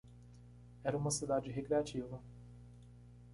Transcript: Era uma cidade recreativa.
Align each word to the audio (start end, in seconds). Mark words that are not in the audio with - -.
Era 0.83 0.97
uma 0.97 1.11
cidade 1.11 1.51
recreativa. 1.51 2.19